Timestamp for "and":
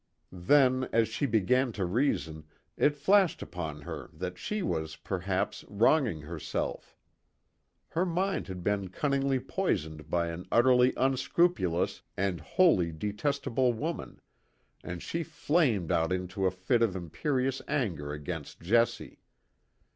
12.17-12.41, 14.83-15.03